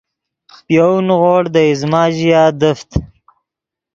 پے 0.65 0.73
یَؤْ 0.75 0.95
نیغوڑ 1.07 1.43
دے 1.53 1.61
ایزمہ 1.69 2.01
ژیا 2.15 2.43
دیفت 2.61 2.89